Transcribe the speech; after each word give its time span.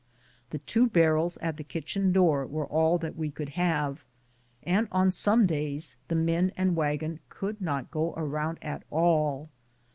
The 0.49 0.57
two 0.57 0.87
barrels 0.87 1.37
at 1.43 1.57
the 1.57 1.63
kitchen 1.63 2.11
door 2.11 2.47
were 2.47 2.65
all 2.65 2.97
that 2.97 3.15
we 3.15 3.29
could 3.29 3.49
have, 3.49 4.03
and 4.63 4.87
on 4.91 5.11
some 5.11 5.45
days 5.45 5.95
the 6.07 6.15
men 6.15 6.51
and 6.57 6.75
wagon 6.75 7.19
could 7.29 7.61
not 7.61 7.91
go 7.91 8.15
around 8.17 8.57
at 8.63 8.81
all. 8.89 9.51